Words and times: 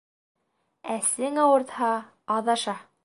Әсең 0.95 1.37
ауыртһа, 1.43 1.91
аҙ 2.39 2.51
аша. 2.57 2.77